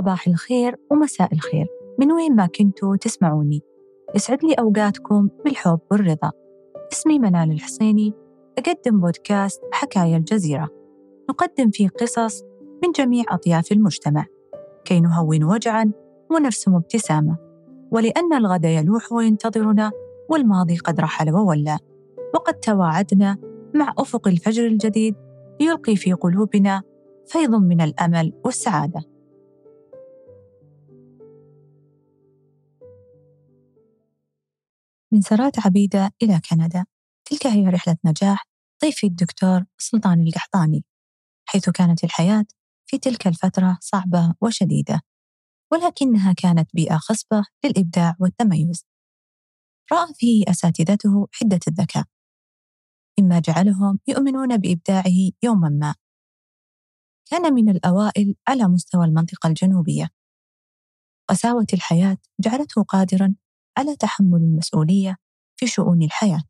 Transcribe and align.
صباح 0.00 0.28
الخير 0.28 0.76
ومساء 0.90 1.34
الخير. 1.34 1.66
من 1.98 2.12
وين 2.12 2.36
ما 2.36 2.46
كنتوا 2.46 2.96
تسمعوني. 2.96 3.62
يسعد 4.14 4.44
لي 4.44 4.54
أوقاتكم 4.54 5.28
بالحب 5.44 5.78
والرضا. 5.90 6.32
اسمي 6.92 7.18
منال 7.18 7.50
الحسيني 7.50 8.14
أقدم 8.58 9.00
بودكاست 9.00 9.62
حكاية 9.72 10.16
الجزيرة. 10.16 10.68
نقدم 11.30 11.70
فيه 11.70 11.88
قصص 11.88 12.42
من 12.84 12.92
جميع 12.92 13.24
أطياف 13.28 13.72
المجتمع. 13.72 14.26
كي 14.84 15.00
نهون 15.00 15.44
وجعا 15.44 15.92
ونرسم 16.30 16.74
ابتسامة. 16.74 17.36
ولأن 17.90 18.32
الغد 18.32 18.64
يلوح 18.64 19.12
وينتظرنا 19.12 19.92
والماضي 20.30 20.76
قد 20.76 21.00
رحل 21.00 21.30
وولى. 21.34 21.78
وقد 22.34 22.54
تواعدنا 22.54 23.36
مع 23.74 23.94
أفق 23.98 24.28
الفجر 24.28 24.66
الجديد 24.66 25.14
ليلقي 25.60 25.96
في 25.96 26.12
قلوبنا 26.12 26.82
فيض 27.26 27.54
من 27.54 27.80
الأمل 27.80 28.32
والسعادة. 28.44 29.13
من 35.14 35.20
سرات 35.20 35.66
عبيدة 35.66 36.10
إلى 36.22 36.40
كندا. 36.50 36.86
تلك 37.24 37.46
هي 37.46 37.68
رحلة 37.68 37.96
نجاح 38.04 38.44
ضيفي 38.84 39.06
الدكتور 39.06 39.64
سلطان 39.78 40.20
القحطاني 40.20 40.84
حيث 41.48 41.70
كانت 41.70 42.04
الحياة 42.04 42.44
في 42.86 42.98
تلك 42.98 43.26
الفترة 43.26 43.78
صعبة 43.80 44.34
وشديدة 44.40 45.00
ولكنها 45.72 46.32
كانت 46.32 46.70
بيئة 46.74 46.96
خصبة 46.96 47.44
للإبداع 47.64 48.16
والتميز. 48.20 48.86
رأى 49.92 50.14
فيه 50.14 50.44
أساتذته 50.48 51.28
حدة 51.32 51.60
الذكاء 51.68 52.04
مما 53.20 53.38
جعلهم 53.38 53.98
يؤمنون 54.08 54.56
بإبداعه 54.56 55.30
يوما 55.42 55.68
ما. 55.68 55.94
كان 57.30 57.54
من 57.54 57.68
الأوائل 57.68 58.34
على 58.48 58.68
مستوى 58.68 59.04
المنطقة 59.04 59.46
الجنوبية. 59.46 60.08
قساوة 61.28 61.66
الحياة 61.72 62.18
جعلته 62.40 62.82
قادرا 62.82 63.34
على 63.78 63.96
تحمل 63.96 64.38
المسؤولية 64.38 65.16
في 65.56 65.66
شؤون 65.66 66.02
الحياة. 66.02 66.42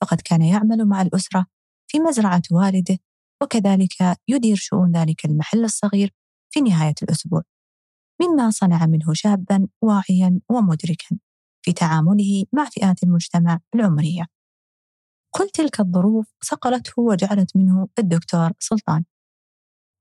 فقد 0.00 0.20
كان 0.20 0.42
يعمل 0.42 0.84
مع 0.84 1.02
الأسرة 1.02 1.46
في 1.90 2.00
مزرعة 2.00 2.42
والده 2.50 2.98
وكذلك 3.42 4.18
يدير 4.28 4.56
شؤون 4.56 4.96
ذلك 4.96 5.24
المحل 5.24 5.64
الصغير 5.64 6.14
في 6.50 6.60
نهاية 6.60 6.94
الأسبوع. 7.02 7.42
مما 8.22 8.50
صنع 8.50 8.86
منه 8.86 9.12
شابا 9.12 9.68
واعيا 9.82 10.40
ومدركا 10.48 11.18
في 11.62 11.72
تعامله 11.72 12.44
مع 12.52 12.64
فئات 12.64 13.02
المجتمع 13.02 13.58
العمرية. 13.74 14.26
كل 15.34 15.48
تلك 15.48 15.80
الظروف 15.80 16.32
صقلته 16.40 17.02
وجعلت 17.02 17.56
منه 17.56 17.88
الدكتور 17.98 18.52
سلطان. 18.58 19.04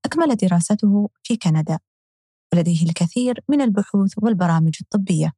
أكمل 0.06 0.36
دراسته 0.36 1.10
في 1.24 1.38
كندا 1.38 1.80
ولديه 2.54 2.84
الكثير 2.84 3.44
من 3.50 3.62
البحوث 3.62 4.14
والبرامج 4.18 4.78
الطبية. 4.82 5.34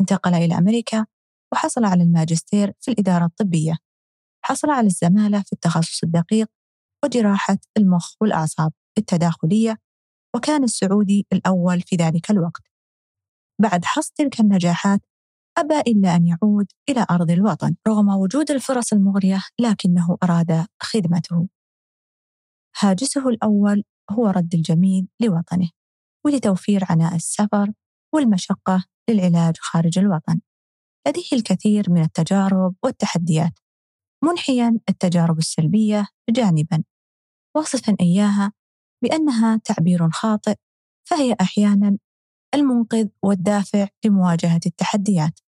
انتقل 0.00 0.34
إلى 0.34 0.58
أمريكا 0.58 1.06
وحصل 1.52 1.84
على 1.84 2.02
الماجستير 2.02 2.72
في 2.80 2.90
الإدارة 2.90 3.24
الطبية. 3.24 3.76
حصل 4.44 4.70
على 4.70 4.86
الزمالة 4.86 5.42
في 5.42 5.52
التخصص 5.52 6.02
الدقيق 6.02 6.48
وجراحة 7.04 7.58
المخ 7.76 8.14
والأعصاب 8.20 8.72
التداخلية 8.98 9.76
وكان 10.36 10.64
السعودي 10.64 11.26
الأول 11.32 11.80
في 11.80 11.96
ذلك 11.96 12.30
الوقت. 12.30 12.62
بعد 13.60 13.84
حصد 13.84 14.12
تلك 14.14 14.40
النجاحات 14.40 15.00
أبى 15.58 15.80
إلا 15.80 16.16
أن 16.16 16.26
يعود 16.26 16.66
إلى 16.88 17.06
أرض 17.10 17.30
الوطن 17.30 17.74
رغم 17.88 18.08
وجود 18.08 18.50
الفرص 18.50 18.92
المغرية 18.92 19.42
لكنه 19.60 20.16
أراد 20.22 20.66
خدمته. 20.82 21.48
هاجسه 22.80 23.28
الأول 23.28 23.84
هو 24.10 24.26
رد 24.26 24.54
الجميل 24.54 25.08
لوطنه 25.20 25.70
ولتوفير 26.24 26.84
عناء 26.90 27.14
السفر 27.14 27.72
والمشقة 28.14 28.84
للعلاج 29.10 29.56
خارج 29.58 29.98
الوطن. 29.98 30.40
لديه 31.08 31.28
الكثير 31.32 31.90
من 31.90 32.02
التجارب 32.02 32.74
والتحديات 32.82 33.52
منحيا 34.24 34.78
التجارب 34.88 35.38
السلبية 35.38 36.06
جانبا 36.30 36.84
واصفا 37.56 37.96
إياها 38.00 38.52
بأنها 39.02 39.56
تعبير 39.56 40.10
خاطئ 40.10 40.54
فهي 41.08 41.36
أحيانا 41.40 41.98
المنقذ 42.54 43.08
والدافع 43.22 43.88
لمواجهة 44.04 44.60
التحديات 44.66 45.40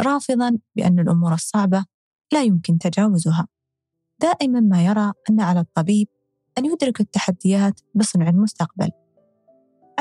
رافضا 0.00 0.58
بأن 0.76 0.98
الأمور 0.98 1.34
الصعبة 1.34 1.84
لا 2.32 2.42
يمكن 2.42 2.78
تجاوزها. 2.78 3.48
دائما 4.20 4.60
ما 4.60 4.84
يرى 4.84 5.12
أن 5.30 5.40
على 5.40 5.60
الطبيب 5.60 6.08
أن 6.58 6.64
يدرك 6.64 7.00
التحديات 7.00 7.80
بصنع 7.94 8.28
المستقبل 8.28 8.90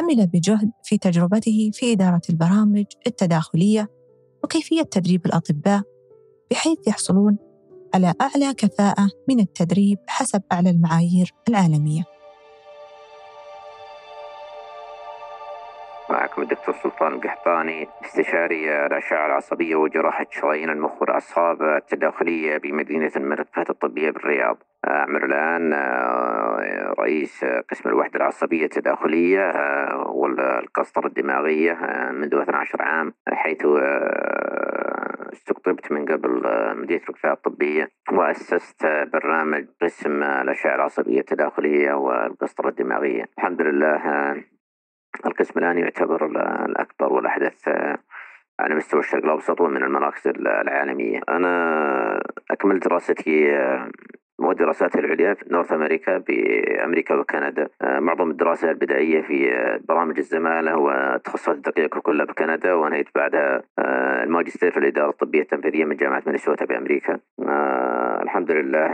عمل 0.01 0.27
بجهد 0.27 0.71
في 0.83 0.97
تجربته 0.97 1.71
في 1.73 1.93
إدارة 1.93 2.21
البرامج 2.29 2.85
التداخلية 3.07 3.87
وكيفية 4.43 4.81
تدريب 4.81 5.25
الأطباء 5.25 5.81
بحيث 6.51 6.87
يحصلون 6.87 7.37
على 7.95 8.13
أعلى 8.21 8.53
كفاءة 8.53 9.09
من 9.29 9.39
التدريب 9.39 9.97
حسب 10.07 10.41
أعلى 10.51 10.69
المعايير 10.69 11.31
العالمية. 11.49 12.03
معكم 16.09 16.41
الدكتور 16.41 16.75
سلطان 16.83 17.13
القحطاني 17.13 17.87
استشاري 18.05 18.85
الأشعة 18.85 19.25
العصبية 19.25 19.75
وجراحة 19.75 20.25
شرايين 20.31 20.69
المخ 20.69 21.01
والأعصاب 21.01 21.61
التداخلية 21.61 22.57
بمدينة 22.57 23.11
الملكات 23.15 23.69
الطبية 23.69 24.11
بالرياض. 24.11 24.57
أعمل 24.87 25.23
الآن 25.23 25.73
آه، 25.73 26.93
رئيس 26.99 27.45
قسم 27.45 27.89
الوحدة 27.89 28.15
العصبية 28.15 28.65
التداخلية 28.65 29.49
آه، 29.49 30.07
والقسطرة 30.07 31.07
الدماغية 31.07 31.71
آه، 31.71 32.11
منذ 32.11 32.35
12 32.35 32.81
عام 32.81 33.13
حيث 33.29 33.65
استقطبت 35.33 35.91
من 35.91 36.05
قبل 36.05 36.41
مديرية 36.77 37.01
الكفاءة 37.09 37.33
الطبية 37.33 37.89
وأسست 38.11 38.85
برنامج 39.13 39.65
قسم 39.81 40.23
الأشعة 40.23 40.75
العصبية 40.75 41.19
التداخلية 41.19 41.93
والقسطرة 41.93 42.69
الدماغية. 42.69 43.25
الحمد 43.37 43.61
لله 43.61 44.35
القسم 45.25 45.59
الآن 45.59 45.77
يعتبر 45.77 46.25
الأكبر 46.65 47.13
والأحدث 47.13 47.67
على 48.59 48.75
مستوى 48.75 48.99
الشرق 48.99 49.23
الأوسط 49.23 49.61
ومن 49.61 49.83
المراكز 49.83 50.27
العالمية. 50.27 51.21
أنا 51.29 52.23
أكملت 52.51 52.87
دراستي 52.87 53.51
آه، 54.41 54.45
ودراساتي 54.45 54.99
العليا 54.99 55.33
في 55.33 55.45
North 55.51 55.73
America 55.73 56.17
بأمريكا 56.17 57.15
وكندا. 57.15 57.69
آه، 57.81 57.99
معظم 57.99 58.31
الدراسة 58.31 58.71
البدائية 58.71 59.21
في 59.21 59.51
برامج 59.89 60.17
الزمالة 60.17 60.77
والتخصصات 60.77 61.55
الدقيقة 61.55 61.99
كلها 61.99 62.25
بكندا 62.25 62.73
وأنهيت 62.73 63.07
بعدها 63.15 63.61
الماجستير 64.23 64.71
في 64.71 64.77
الإدارة 64.77 65.09
الطبية 65.09 65.41
التنفيذية 65.41 65.85
من 65.85 65.95
جامعة 65.95 66.23
مينيسوتا 66.25 66.65
بأمريكا 66.65 67.19
الحمد 68.23 68.51
لله 68.51 68.93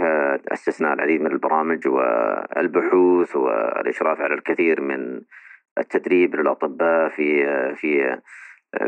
أسسنا 0.51 0.93
العديد 0.93 1.21
من 1.21 1.31
البرامج 1.31 1.87
والبحوث 1.87 3.35
والإشراف 3.35 4.21
على 4.21 4.33
الكثير 4.33 4.81
من 4.81 5.21
التدريب 5.77 6.35
للأطباء 6.35 7.09
في 7.09 7.45
في 7.75 8.17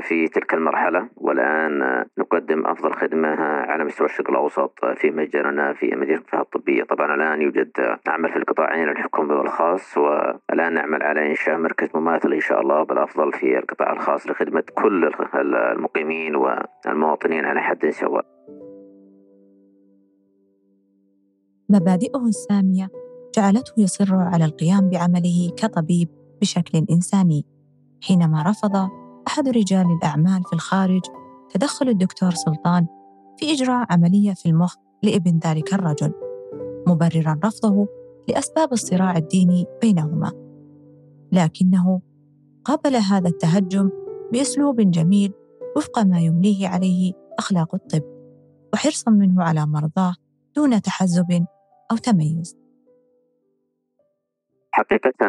في 0.02 0.28
تلك 0.28 0.54
المرحلة 0.54 1.10
والآن 1.16 2.06
نقدم 2.18 2.66
أفضل 2.68 2.94
خدمة 2.94 3.30
على 3.42 3.84
مستوى 3.84 4.08
الشرق 4.08 4.30
الأوسط 4.30 4.74
في 4.96 5.12
مجالنا 5.12 5.74
في 5.74 5.96
مدينة 5.96 6.18
الكفاءة 6.18 6.42
الطبية. 6.42 6.84
طبعا 6.84 7.16
الآن 7.16 7.42
يوجد 7.42 7.72
عمل 8.08 8.30
في 8.30 8.38
القطاعين 8.38 8.90
الحكومي 8.90 9.34
والخاص 9.34 9.98
والآن 9.98 10.74
نعمل 10.74 11.04
على 11.04 11.30
إنشاء 11.30 11.58
مركز 11.58 11.90
مماثل 11.96 12.34
إن 12.34 12.40
شاء 12.40 12.62
الله 12.62 12.84
بالأفضل 12.84 13.34
في 13.34 13.58
القطاع 13.58 13.94
الخاص 13.94 14.28
لخدمة 14.28 14.64
كل 14.74 15.12
المقيمين 15.36 16.36
والمواطنين 16.36 17.46
على 17.46 17.62
حد 17.62 17.90
سواء. 17.90 18.26
مبادئه 21.70 22.26
السامية. 22.28 22.90
جعلته 23.36 23.74
يصر 23.78 24.16
على 24.16 24.46
القيام 24.46 24.90
بعمله 24.90 25.52
كطبيب 25.58 26.08
بشكل 26.42 26.86
إنساني. 26.92 27.46
حينما 28.04 28.44
رفض 28.50 28.99
أحد 29.30 29.50
رجال 29.50 29.86
الأعمال 29.92 30.44
في 30.44 30.54
الخارج 30.54 31.02
تدخل 31.50 31.90
الدكتور 31.90 32.32
سلطان 32.32 32.88
في 33.38 33.54
إجراء 33.54 33.86
عملية 33.90 34.34
في 34.34 34.46
المخ 34.50 34.76
لابن 35.04 35.40
ذلك 35.46 35.74
الرجل 35.74 36.14
مبررا 36.88 37.40
رفضه 37.46 37.88
لأسباب 38.28 38.74
الصراع 38.74 39.18
الديني 39.18 39.66
بينهما. 39.82 40.32
لكنه 41.32 42.02
قابل 42.66 42.96
هذا 42.96 43.28
التهجم 43.28 43.90
بأسلوب 44.34 44.82
جميل 44.82 45.34
وفق 45.78 46.00
ما 46.00 46.20
يمليه 46.20 46.68
عليه 46.68 47.14
أخلاق 47.40 47.76
الطب 47.76 48.04
وحرصا 48.74 49.12
منه 49.12 49.44
على 49.44 49.66
مرضاه 49.66 50.16
دون 50.56 50.82
تحزب 50.82 51.46
أو 51.92 51.98
تميز. 51.98 52.58
حقيقة 54.80 55.28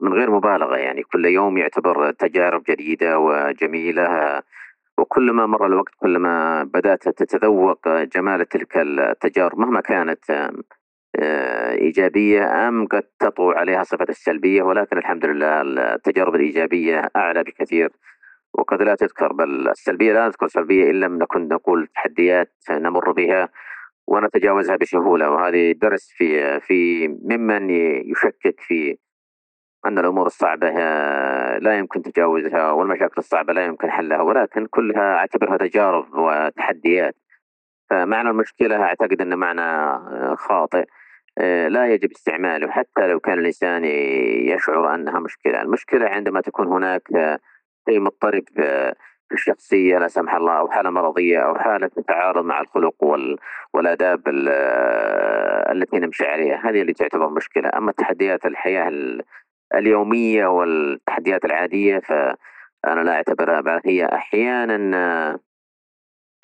من 0.00 0.12
غير 0.12 0.30
مبالغة 0.30 0.76
يعني 0.76 1.02
كل 1.02 1.26
يوم 1.26 1.58
يعتبر 1.58 2.10
تجارب 2.10 2.62
جديدة 2.68 3.18
وجميلة 3.18 4.42
وكلما 4.98 5.46
مر 5.46 5.66
الوقت 5.66 5.92
كلما 5.96 6.64
بدأت 6.64 7.08
تتذوق 7.08 7.88
جمال 7.88 8.48
تلك 8.48 8.76
التجارب 8.76 9.58
مهما 9.58 9.80
كانت 9.80 10.52
إيجابية 11.84 12.68
أم 12.68 12.86
قد 12.86 13.02
تطغو 13.18 13.50
عليها 13.50 13.82
صفة 13.82 14.06
السلبية 14.08 14.62
ولكن 14.62 14.98
الحمد 14.98 15.24
لله 15.24 15.60
التجارب 15.94 16.34
الإيجابية 16.34 17.10
أعلى 17.16 17.42
بكثير. 17.42 17.90
وقد 18.54 18.82
لا 18.82 18.94
تذكر 18.94 19.32
بل 19.32 19.68
السلبية 19.68 20.12
لا 20.12 20.26
نذكر 20.26 20.48
سلبية 20.48 20.90
إن 20.90 21.00
لم 21.00 21.18
نكن 21.18 21.48
نقول 21.48 21.86
تحديات 21.86 22.52
نمر 22.70 23.12
بها. 23.12 23.48
ونتجاوزها 24.10 24.76
بسهولة. 24.76 25.30
وهذه 25.30 25.72
درس 25.72 26.12
في 26.16 26.60
في 26.60 27.08
ممن 27.08 27.70
يشكك 28.10 28.60
في 28.60 28.96
أن 29.86 29.98
الأمور 29.98 30.26
الصعبة 30.26 30.70
لا 31.58 31.78
يمكن 31.78 32.02
تجاوزها 32.02 32.70
والمشاكل 32.72 33.14
الصعبة 33.18 33.52
لا 33.52 33.64
يمكن 33.64 33.90
حلها 33.90 34.22
ولكن 34.22 34.66
كلها 34.66 35.16
أعتبرها 35.16 35.56
تجارب 35.56 36.14
وتحديات. 36.14 37.14
فمعنى 37.90 38.30
المشكلة 38.30 38.82
أعتقد 38.82 39.20
أن 39.20 39.38
معنى 39.38 39.98
خاطئ. 40.36 40.84
لا 41.68 41.86
يجب 41.86 42.10
استعماله 42.10 42.70
حتى 42.70 43.06
لو 43.06 43.20
كان 43.20 43.38
الإنسان 43.38 43.84
يشعر 43.84 44.94
أنها 44.94 45.20
مشكلة. 45.20 45.62
المشكلة 45.62 46.08
عندما 46.08 46.40
تكون 46.40 46.66
هناك 46.66 47.02
شيء 47.88 48.00
مضطرب 48.00 48.44
الشخصية 49.32 49.98
لا 49.98 50.08
سمح 50.08 50.34
الله 50.34 50.58
أو 50.58 50.68
حالة 50.68 50.90
مرضية 50.90 51.38
أو 51.38 51.54
حالة 51.54 51.86
تتعارض 51.86 52.44
مع 52.44 52.60
الخلق 52.60 52.94
وال... 53.04 53.38
والآداب 53.74 54.28
ال... 54.28 54.48
التي 55.76 55.98
نمشي 55.98 56.26
عليها. 56.26 56.70
هذه 56.70 56.80
اللي 56.80 56.92
تعتبر 56.92 57.28
مشكلة. 57.28 57.70
أما 57.76 57.92
تحديات 57.92 58.46
الحياة 58.46 58.92
اليومية 59.74 60.46
والتحديات 60.46 61.44
العادية 61.44 61.98
فأنا 61.98 63.00
لا 63.00 63.12
أعتبرها 63.12 63.60
بل 63.60 63.80
هي 63.84 64.06
أحيانا 64.06 65.38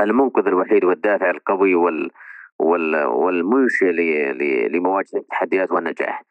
المنقذ 0.00 0.47
الوحيد 0.47 0.85
والدافع 0.85 1.31
القوي 1.31 1.75
وال... 1.75 2.11
وال... 2.59 3.05
والمنشئ 3.05 3.93
ل... 3.93 4.73
لمواجهة 4.77 5.19
التحديات 5.19 5.73
والنجاح. 5.73 6.23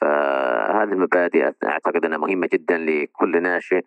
فهذه 0.00 0.92
المبادئ 0.92 1.52
أعتقد 1.64 2.04
أنها 2.04 2.18
مهمة 2.18 2.48
جدا 2.52 2.78
لكل 2.78 3.42
ناشئ. 3.42 3.80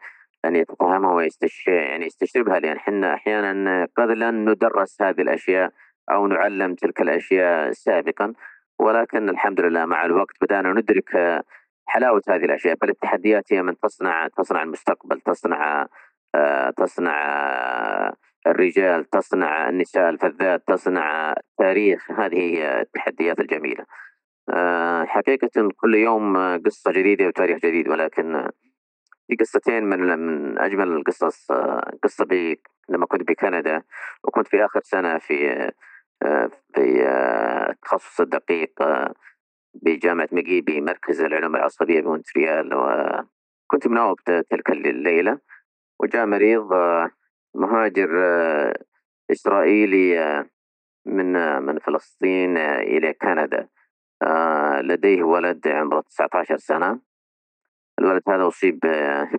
أن 0.45 0.55
يتفهمها 0.55 1.13
ويستش 1.13 1.67
يعني 1.67 2.05
يستشربها 2.05 2.59
لأن 2.59 2.75
إحنا 2.77 3.13
أحيانا 3.13 3.87
قد 3.97 4.09
لا 4.09 4.31
ندرس 4.31 5.01
هذه 5.01 5.21
الأشياء 5.21 5.71
أو 6.11 6.27
نعلم 6.27 6.75
تلك 6.75 7.01
الأشياء 7.01 7.71
سابقا 7.71 8.33
ولكن 8.79 9.29
الحمد 9.29 9.59
لله 9.59 9.85
مع 9.85 10.05
الوقت 10.05 10.35
بدأنا 10.41 10.73
ندرك 10.73 11.41
حلاوة 11.85 12.21
هذه 12.29 12.45
الأشياء. 12.45 12.75
بل 12.81 12.89
التحديات 12.89 13.53
هي 13.53 13.61
من 13.61 13.79
تصنع 13.79 14.27
تصنع 14.27 14.63
المستقبل 14.63 15.21
تصنع 15.21 15.87
تصنع 16.77 18.13
الرجال 18.47 19.05
تصنع 19.05 19.69
النساء 19.69 20.09
الفذات 20.09 20.63
تصنع 20.67 21.35
تاريخ. 21.57 22.11
هذه 22.11 22.39
هي 22.39 22.81
التحديات 22.81 23.39
الجميلة. 23.39 23.85
حقيقة 25.05 25.69
كل 25.77 25.95
يوم 25.95 26.37
قصة 26.65 26.91
جديدة 26.91 27.27
وتاريخ 27.27 27.57
جديد 27.57 27.87
ولكن 27.87 28.49
في 29.27 29.35
قصتين 29.35 29.83
من 29.83 29.99
من 29.99 30.59
أجمل 30.59 30.87
القصص 30.87 31.51
قصة 32.03 32.25
بي 32.25 32.61
لما 32.89 33.05
كنت 33.05 33.23
بكندا 33.23 33.83
وكنت 34.23 34.47
في 34.47 34.65
آخر 34.65 34.79
سنة 34.83 35.17
في 35.17 35.71
في 36.73 36.81
التخصص 37.69 38.21
الدقيق 38.21 38.71
بجامعة 39.73 40.29
مجيبي 40.31 40.81
مركز 40.81 41.21
العلوم 41.21 41.55
العصبية 41.55 42.01
بمونتريال 42.01 42.73
وكنت 42.73 43.87
مناوب 43.87 44.19
تلك 44.23 44.69
الليلة. 44.69 45.39
وجاء 45.99 46.25
مريض 46.25 46.69
مهاجر 47.55 48.09
إسرائيلي 49.31 50.45
من 51.05 51.33
من 51.61 51.79
فلسطين 51.79 52.57
إلى 52.57 53.13
كندا. 53.13 53.67
لديه 54.81 55.23
ولد 55.23 55.67
عمره 55.67 56.01
19 56.01 56.57
سنة. 56.57 56.99
الولد 58.03 58.21
هذا 58.29 58.47
أصيب 58.47 58.79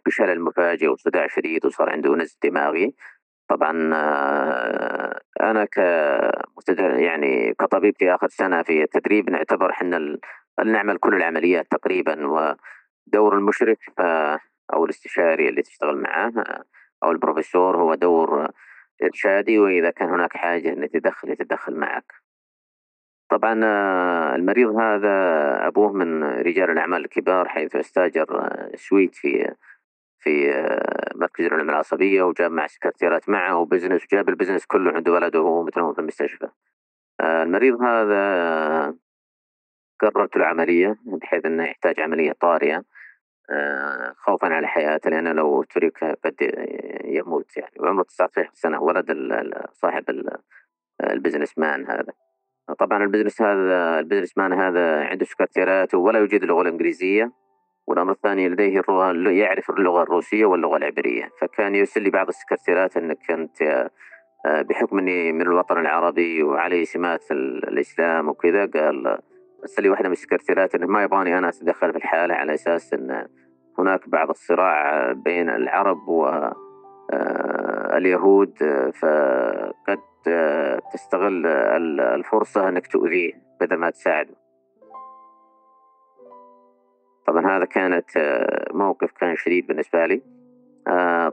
بشلل 0.06 0.40
مفاجئ 0.40 0.88
وصداع 0.88 1.26
شديد 1.26 1.66
وصار 1.66 1.90
عنده 1.90 2.16
نزف 2.16 2.37
دماغي. 2.44 2.94
طبعا 3.49 3.90
آه، 3.94 5.20
أنا 5.40 5.64
ك 5.64 5.78
يعني 6.78 7.55
كطبيب 7.55 7.94
في 7.99 8.14
آخر 8.14 8.28
سنة 8.28 8.62
في 8.62 8.82
التدريب 8.82 9.31
نعتبر 9.31 9.70
إحنا 9.70 10.19
نعمل 10.66 10.99
كل 10.99 11.14
العمليات 11.14 11.66
تقريبا 11.70 12.26
ودور 12.26 13.34
المشرف 13.38 13.78
آه، 14.00 14.38
أو 14.75 14.84
الاستشاري 14.84 15.49
اللي 15.49 15.62
تشتغل 15.62 15.96
معاه 16.02 16.32
آه، 16.38 16.64
أو 17.05 17.11
البروفيسور 17.11 17.76
هو 17.76 17.94
دور 17.94 18.49
إرشادي 19.02 19.58
وإذا 19.58 19.90
كان 19.90 20.08
هناك 20.08 20.37
حاجة 20.37 20.72
أن 20.72 20.82
يتدخل 20.82 21.31
يتدخل 21.31 21.76
معك. 21.76 22.24
طبعا 23.31 23.61
آه، 23.65 24.35
المريض 24.37 24.76
هذا 24.76 25.09
أبوه 25.67 25.93
من 25.93 26.25
رجال 26.25 26.71
الأعمال 26.71 27.05
الكبار 27.05 27.49
حيث 27.49 27.76
استاجر 27.76 28.41
آه، 28.41 28.71
suite 28.76 29.14
في 29.15 29.55
في 30.19 30.53
آه، 30.53 31.12
مركز 31.15 31.44
العلوم 31.44 31.71
العصبية 31.71 32.23
وجاب 32.23 32.50
مع 32.50 32.67
سكرتيرات 32.67 33.29
معه 33.29 33.59
و 33.58 33.64
business 33.64 34.05
وجاب 34.05 34.29
ال 34.28 34.33
business 34.33 34.66
كله 34.67 34.93
عند 34.93 35.09
ولده 35.09 35.41
وهو 35.41 35.62
مثلهم 35.65 35.94
في 35.94 35.99
المستشفى. 35.99 36.49
المريض 37.21 37.82
هذا 37.82 38.94
قررت 40.00 40.37
له 40.37 40.47
عملية 40.47 40.97
بحيث 41.06 41.47
أنه 41.47 41.65
يحتاج 41.65 42.00
عملية 42.00 42.32
طارئة 42.32 42.85
خوفا 44.17 44.49
على 44.49 44.67
حياته 44.67 45.11
لأنه 45.11 45.32
لو 45.32 45.62
ترك 45.62 46.05
قد 46.25 46.35
يموت 47.05 47.56
يعني. 47.56 47.75
وعمره 47.81 48.03
19 48.03 48.50
سنة 48.55 48.82
ولد 48.82 49.06
صاحب 49.73 50.05
ال 51.00 51.07
business 51.07 51.58
man 51.58 51.87
هذا. 51.87 52.12
طبعا 52.78 53.05
ال 53.05 53.09
business 53.09 53.43
هذا 53.43 53.99
ال 53.99 54.03
business 54.03 54.38
man 54.38 54.52
هذا 54.52 55.05
عنده 55.05 55.25
سكرتيرات 55.25 55.94
ولا 55.94 56.19
يجيد 56.19 56.43
اللغة 56.43 56.62
الإنجليزية. 56.62 57.32
والأمر 57.87 58.12
الثاني 58.12 58.49
لديه 58.49 58.82
يعرف 59.26 59.70
اللغة 59.70 60.02
الروسية 60.02 60.46
واللغة 60.46 60.76
العبرية. 60.76 61.31
فكان 61.40 61.75
يرسل 61.75 62.02
لي 62.02 62.11
بعض 62.11 62.28
السكرتيرات 62.28 62.96
أنك 62.96 63.31
أنت 63.31 63.88
آه، 64.46 64.62
بحكم 64.62 64.99
أني 64.99 65.32
من 65.32 65.43
الوطن 65.43 65.78
العربي 65.78 66.43
وعلي 66.43 66.84
سمات 66.84 67.31
الإسلام 67.31 68.28
وكذا 68.28 68.66
قال 68.66 69.19
ارسل 69.62 69.82
لي 69.82 69.88
واحدة 69.88 70.08
من 70.08 70.12
السكرتيرات 70.12 70.75
أنه 70.75 70.87
ما 70.87 71.02
يبغاني 71.02 71.38
أنا 71.38 71.49
أتدخل 71.49 71.93
في 71.93 71.99
الحالة 71.99 72.34
على 72.34 72.55
أساس 72.55 72.94
أن 72.94 73.26
هناك 73.78 74.08
بعض 74.08 74.28
الصراع 74.28 75.12
بين 75.12 75.49
العرب 75.50 76.08
واليهود 77.12 78.62
آه، 78.62 78.90
فقد 78.90 79.99
تستغل 80.94 81.46
الفرصة 82.00 82.69
أنك 82.69 82.87
تؤذيه 82.87 83.32
بدل 83.61 83.76
ما 83.76 83.91
تساعده. 83.91 84.35
طبعا 87.26 87.56
هذا 87.56 87.64
كانت 87.64 88.11
موقف 88.73 89.12
كان 89.12 89.37
شديد 89.37 89.67
بالنسبة 89.67 90.06
لي. 90.06 90.23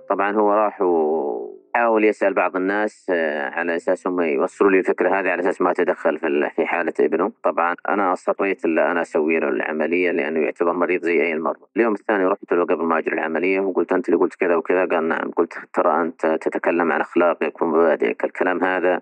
طبعا 0.10 0.32
هو 0.32 0.54
راح 0.54 0.82
وحاول 0.82 2.06
يسأل 2.06 2.34
بعض 2.34 2.56
الناس 2.56 3.10
على 3.54 3.76
أساس 3.76 4.08
هم 4.08 4.22
يوصلوا 4.22 4.72
لي 4.72 4.80
الفكرة 4.80 5.10
هذه 5.10 5.30
على 5.30 5.40
أساس 5.40 5.62
ما 5.62 5.74
تدخل 5.74 6.20
في 6.56 6.66
حالة 6.66 6.94
ابنه. 7.00 7.32
طبعا 7.44 7.76
أنا 7.90 8.14
أصريت 8.14 8.66
إلا 8.66 8.92
أنا 8.92 9.02
أسوي 9.02 9.40
له 9.40 9.50
العملية 9.50 10.12
لأنه 10.12 10.40
يعتبر 10.40 10.74
مريض 10.74 11.02
زي 11.02 11.22
أي 11.22 11.40
مرة 11.40 11.68
اليوم 11.78 11.94
الثاني 11.94 12.26
رحت 12.26 12.54
له 12.54 12.64
قبل 12.64 12.84
ما 12.84 12.98
أجري 12.98 13.14
العملية 13.14 13.60
وقلت 13.60 13.94
أنت 13.94 14.10
اللي 14.10 14.20
قلت 14.20 14.36
كذا 14.36 14.56
وكذا؟ 14.56 14.86
قال 14.86 15.08
نعم. 15.08 15.32
قلت 15.32 15.54
ترى 15.74 16.02
أنت 16.02 16.26
تتكلم 16.26 16.92
عن 16.92 17.02
أخلاقك 17.02 17.62
ومبادئك. 17.62 18.24
الكلام 18.24 18.64
هذا 18.64 18.94
آه 18.96 19.02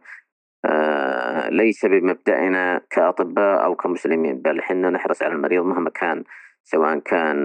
ليس 1.50 1.86
بمبدأنا 1.86 2.82
كأطباء 2.90 3.66
أو 3.66 3.76
كمسلمين 3.76 4.42
بل 4.42 4.62
حنا 4.62 4.90
نحرص 4.90 5.24
على 5.24 5.34
المريض 5.34 5.64
مهما 5.66 5.90
كان 5.90 6.24
سواء 6.64 7.00
كان 7.00 7.44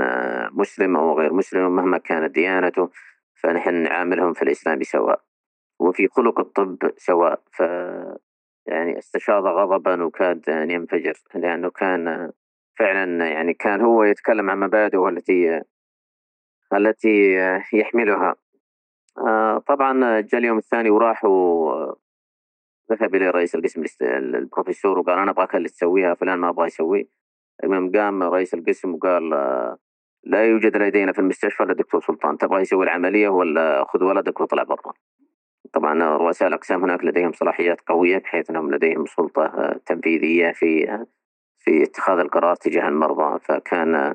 مسلم 0.53 0.97
أو 0.97 1.19
غير 1.19 1.33
مسلم 1.33 1.77
مهما 1.77 1.99
كانت 1.99 2.35
ديانته 2.35 2.91
فنحن 3.35 3.75
نعاملهم 3.75 4.33
في 4.33 4.43
الإسلام 4.43 4.83
سواء 4.83 5.21
وفي 5.81 6.09
خلق 6.09 6.41
الطب 6.41 6.91
سواء 6.97 7.41
ف 7.53 7.61
يعني 8.67 8.99
استشاط 8.99 9.45
غضبا 9.45 10.05
وكاد 10.05 10.51
أن 10.51 10.71
ينفجر 10.71 11.13
لأنه 11.35 11.71
كان 11.71 12.33
فعلا 12.79 13.29
يعني 13.29 13.55
كان 13.55 13.81
هو 13.81 14.05
يتكلم 14.05 14.51
عن 14.51 14.61
مبادئه 14.61 15.09
التي 15.09 15.63
التي 16.73 17.37
يحملها. 17.73 18.35
آه، 19.19 19.59
طبعا 19.59 20.21
جاء 20.21 20.41
اليوم 20.41 20.59
الثاني 20.59 20.91
وراح 20.91 21.25
ذهب 22.93 23.15
إلى 23.15 23.31
رئيس 23.31 23.55
القسم 23.55 23.85
البروفيسور 24.03 24.99
وقال 24.99 25.19
أنا 25.19 25.31
أبغاك 25.31 25.57
اللي 25.57 25.69
تسويها 25.69 26.15
فلان 26.15 26.39
ما 26.39 26.49
أبغى 26.49 26.67
يسوي. 26.67 27.09
المهم 27.65 27.93
قام 27.93 28.23
رئيس 28.23 28.55
القسم 28.55 28.95
وقال 28.95 29.31
لا 30.25 30.45
يوجد 30.45 30.77
لدينا 30.77 31.13
في 31.13 31.19
المستشفى 31.19 31.63
إلا 31.63 31.75
دكتور 31.75 32.01
سلطان 32.01 32.39
تبغى 32.39 32.61
يسوي 32.61 32.85
العملية 32.85 33.29
ولا 33.29 33.85
خذ 33.85 34.05
ولدك 34.05 34.41
واطلع 34.41 34.63
برا. 34.63 34.93
طبعا 35.73 36.17
رؤساء 36.17 36.49
الأقسام 36.49 36.83
هناك 36.83 37.05
لديهم 37.05 37.33
صلاحيات 37.33 37.81
قوية 37.87 38.19
بحيث 38.19 38.51
إنهم 38.51 38.75
لديهم 38.75 39.07
سلطة 39.07 39.75
تنفيذية 39.87 40.53
في 40.53 41.05
في 41.59 41.83
اتخاذ 41.83 42.19
القرار 42.19 42.55
تجاه 42.55 42.89
المرضى. 42.89 43.39
فكان 43.41 44.15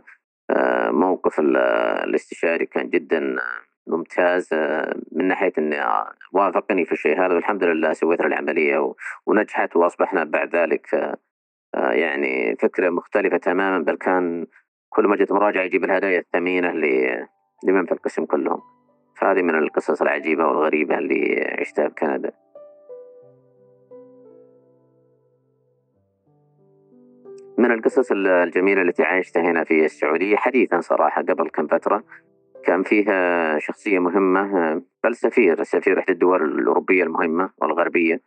آه، 0.50 0.92
موقف 0.92 1.40
الاستشاري 1.40 2.66
كان 2.66 2.90
جدا 2.90 3.36
ممتاز. 3.88 4.50
من 5.12 5.28
ناحية 5.28 5.54
إني 5.58 5.78
وافقني 6.32 6.86
في 6.86 6.92
الشيء 6.92 7.26
هذا 7.26 7.34
والحمد 7.34 7.64
لله 7.64 7.94
سويت 7.94 8.22
العملية 8.22 8.94
ونجحت 9.26 9.76
وأصبحنا 9.76 10.24
بعد 10.24 10.56
ذلك 10.56 11.18
آه، 11.76 11.92
يعني 11.92 12.56
فكرة 12.56 12.90
مختلفة 12.90 13.38
تماما 13.38 13.80
بل 13.80 13.96
كان 13.96 14.46
كل 14.90 15.08
ما 15.08 15.16
جت 15.16 15.32
مراجعة 15.32 15.64
يجيب 15.64 15.84
الهدايا 15.84 16.20
الثمينة 16.20 16.72
لمن 17.64 17.86
في 17.86 17.92
القسم 17.92 18.26
كلهم. 18.26 18.62
فهذه 19.18 19.42
من 19.42 19.56
القصص 19.56 20.02
العجيبة 20.02 20.48
والغريبة 20.48 20.98
اللي 20.98 21.56
عشتها 21.60 21.88
بكندا 21.88 22.32
من 27.58 27.72
القصص 27.72 28.12
الجميلة 28.12 28.82
التي 28.82 29.04
عشتها 29.04 29.42
هنا 29.42 29.64
في 29.64 29.86
السعودية 29.86 30.36
حديثا 30.36 30.82
صراحة 30.82 31.22
قبل 31.22 31.50
كم 31.50 31.68
فترة 31.68 32.04
كان 32.70 32.84
فيها 32.84 33.60
شخصية 33.60 34.00
مهمة 34.00 34.74
بل 35.04 35.16
سفير 35.16 35.64
سفير 35.64 36.00
إحدى 36.00 36.12
الدول 36.12 36.60
الأوروبية 36.60 37.04
المهمة 37.04 37.50
والغربية. 37.58 38.22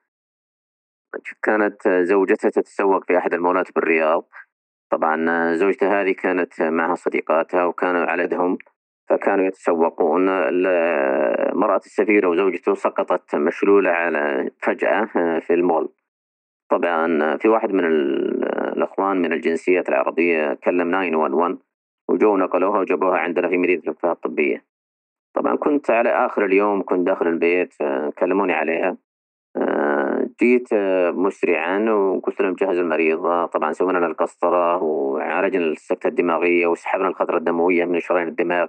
كانت 1.43 1.89
زوجته 1.89 2.49
تتسوق 2.49 3.05
في 3.05 3.19
أحد 3.19 3.35
المولات 3.35 3.75
بالرياض. 3.75 4.29
طبعا 4.91 5.55
زوجته 5.55 6.01
هذه 6.01 6.13
كانت 6.13 6.63
معها 6.63 6.95
صديقاتها 6.95 7.65
وكانوا 7.65 8.07
عددهم 8.07 8.59
فكانوا 9.09 9.45
يتسوقون. 9.45 10.27
مرأة 11.55 11.81
السفير 11.87 12.27
وزوجته 12.27 12.75
سقطت 12.75 13.35
مشلولة 13.35 13.91
على 13.91 14.51
فجأة 14.59 15.05
في 15.41 15.55
المول. 15.55 15.93
طبعا 16.71 17.37
في 17.37 17.49
واحد 17.49 17.73
من 17.73 17.85
الأخوان 17.85 19.17
من 19.17 19.33
الجنسيات 19.33 19.89
العربية 19.89 20.55
كلم 20.55 20.91
911 20.91 21.72
وجو 22.13 22.37
نقلوها 22.37 22.81
وجابوها 22.81 23.19
عندنا 23.19 23.49
في 23.49 23.57
مدينة 23.57 23.83
الوفاة 23.85 24.13
الطبية. 24.13 24.65
طبعا 25.35 25.57
كنت 25.57 25.91
على 25.91 26.09
آخر 26.09 26.45
اليوم 26.45 26.83
كنت 26.83 27.07
داخل 27.07 27.27
البيت 27.27 27.75
كلموني 28.19 28.53
عليها. 28.53 28.97
جيت 30.41 30.69
مسرعا 31.15 31.91
وقلت 31.91 32.43
لهم 32.43 32.55
جهز 32.55 32.79
المريضة. 32.79 33.47
طبعا 33.47 33.73
سوينا 33.73 33.99
لها 33.99 34.09
القسطرة 34.09 34.83
وعالجنا 34.83 35.65
السكتة 35.65 36.09
الدماغية 36.09 36.67
وسحبنا 36.67 37.09
الخطرة 37.09 37.37
الدموية 37.37 37.85
من 37.85 38.01
شرايين 38.01 38.29
الدماغ. 38.29 38.67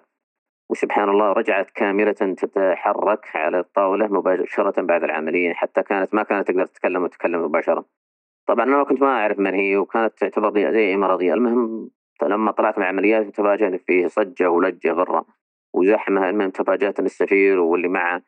وسبحان 0.70 1.10
الله 1.10 1.32
رجعت 1.32 1.70
كاملة 1.70 2.12
تتحرك 2.12 3.36
على 3.36 3.60
الطاولة 3.60 4.08
مباشرة 4.08 4.82
بعد 4.82 5.04
العملية 5.04 5.54
حتى 5.54 5.84
كانت 5.84 6.14
ما 6.14 6.24
كانت 6.24 6.48
تقدر 6.48 6.66
تتكلم 6.66 7.04
وتتكلم 7.04 7.46
مباشرة. 7.46 7.86
طبعا 8.48 8.66
أنا 8.66 8.84
كنت 8.84 9.02
ما 9.02 9.08
أعرف 9.08 9.40
من 9.40 9.54
هي 9.54 9.78
وكانت 9.78 10.14
تعتبر 10.18 10.72
زي 10.72 10.98
مرضية 10.98 11.34
المهم 11.34 11.90
لما 12.28 12.52
طلعت 12.52 12.78
من 12.78 12.84
العمليات 12.84 13.28
تفاجأت 13.28 13.82
فيه 13.82 14.08
صجة 14.08 14.50
ولجة 14.50 14.92
برا 14.92 15.26
وزحمة 15.74 16.30
المهم 16.30 16.50
تفاجأت 16.50 17.00
أن 17.00 17.06
السفير 17.06 17.60
واللي 17.60 17.88
معه 17.88 18.22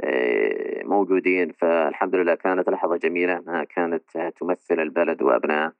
آه، 0.00 0.82
موجودين. 0.84 1.52
فالحمد 1.52 2.14
لله 2.14 2.34
كانت 2.34 2.68
لحظة 2.68 2.96
جميلة 2.96 3.38
أنها 3.38 3.64
كانت 3.64 4.32
تمثل 4.40 4.80
البلد 4.80 5.22
وأبنائه. 5.22 5.72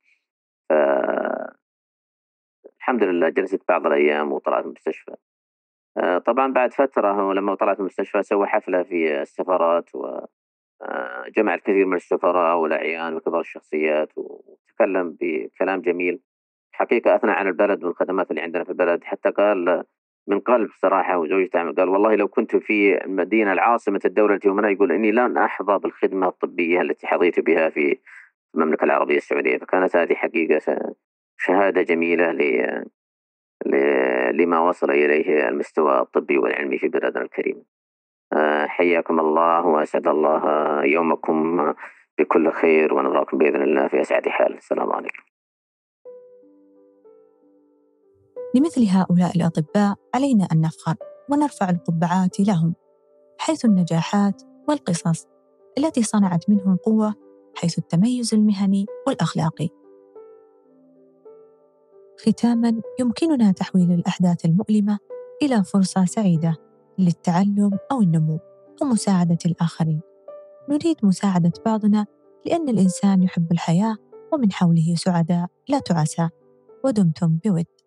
الحمد 2.79 3.03
لله 3.03 3.29
جلست 3.29 3.63
بعض 3.69 3.87
الأيام 3.87 4.33
وطلعت 4.33 4.65
من 4.65 4.71
المستشفى. 4.71 5.15
آه، 5.99 6.19
طبعا 6.19 6.53
بعد 6.53 6.73
فترة 6.73 7.33
لما 7.33 7.55
طلعت 7.55 7.77
من 7.77 7.81
المستشفى 7.81 8.23
سوى 8.23 8.47
حفلة 8.47 8.83
في 8.83 9.23
السفارات 9.23 9.95
وجمع 9.95 11.53
آه، 11.53 11.55
الكثير 11.55 11.87
من 11.87 11.97
السفراء 11.97 12.57
والأعيان 12.57 13.15
وكبار 13.15 13.41
الشخصيات 13.41 14.13
وتكلم 14.17 15.17
بكلام 15.21 15.81
جميل. 15.81 16.21
حقيقة 16.73 17.15
أثنى 17.15 17.31
عن 17.31 17.47
البلد 17.47 17.85
والخدمات 17.85 18.31
اللي 18.31 18.41
عندنا 18.43 18.65
في 18.65 18.71
البلد 18.71 19.05
حتى 19.05 19.31
قال 19.31 19.85
من 20.27 20.41
قلب 20.41 20.71
صراحة 20.83 21.19
وزوجته 21.19 21.73
قال 21.73 21.89
والله 21.89 22.15
لو 22.15 22.29
كنت 22.29 22.57
في 22.57 23.05
المدينة 23.05 23.53
العاصمة 23.53 24.01
الدولة 24.05 24.35
التي 24.35 24.49
هنا 24.49 24.71
يقول 24.71 24.93
إني 24.93 25.13
لن 25.13 25.37
أحظى 25.39 25.79
بالخدمة 25.79 26.29
الطبية 26.29 26.81
التي 26.81 27.07
حظيت 27.07 27.41
بها 27.41 27.69
في 27.69 27.99
المملكة 28.55 28.85
العربية 28.85 29.17
السعودية. 29.17 29.59
فكانت 29.59 29.97
هذه 29.97 30.15
حقيقة 30.15 30.95
شهادة 31.39 31.83
جميلة 31.83 32.33
لما 34.33 34.61
وصل 34.61 34.91
إليه 34.91 35.49
المستوى 35.49 36.01
الطبي 36.01 36.39
والعلمي 36.39 36.79
في 36.79 36.89
بلدنا 36.89 37.23
الكريم. 37.23 37.65
آه، 38.33 38.67
حياكم 38.67 39.21
الله 39.21 39.67
وأسعد 39.67 40.09
الله 40.09 40.85
يومكم 40.85 41.73
بكل 42.19 42.51
خير 42.51 42.95
ونراكم 42.95 43.39
بإذن 43.39 43.63
الله 43.63 43.89
في 43.89 44.01
أسعد 44.01 44.29
حال. 44.29 44.57
السلام 44.57 44.93
عليكم. 44.93 45.32
لمثل 48.55 48.87
هؤلاء 48.89 49.37
الأطباء 49.37 49.95
علينا 50.15 50.49
أن 50.53 50.61
نفخر 50.61 50.97
ونرفع 51.31 51.71
القبعات 51.71 52.41
لهم 52.41 52.75
حيث 53.39 53.65
النجاحات 53.65 54.43
والقصص 54.69 55.27
التي 55.79 56.03
صنعت 56.03 56.51
منهم 56.51 56.77
قوة 56.77 57.15
حيث 57.55 57.79
التميز 57.79 58.35
المهني 58.35 58.87
والأخلاقي. 59.07 59.69
ختاما 62.27 62.81
يمكننا 63.01 63.53
تحويل 63.53 63.93
الأحداث 63.93 64.45
المؤلمة 64.45 64.99
إلى 65.43 65.65
فرصة 65.65 66.05
سعيدة 66.05 66.57
للتعلم 66.99 67.79
أو 67.93 68.03
النمو 68.03 68.39
ومساعدة 68.83 69.39
الآخرين. 69.47 70.01
نريد 70.69 70.97
مساعدة 71.03 71.53
بعضنا 71.67 72.07
لأن 72.47 72.69
الإنسان 72.69 73.23
يحب 73.23 73.53
الحياة 73.53 73.97
ومن 74.33 74.53
حوله 74.53 74.95
سعداء 74.95 75.47
لا 75.69 75.79
تعسى. 75.79 76.29
ودمتم 76.85 77.39
بود. 77.45 77.82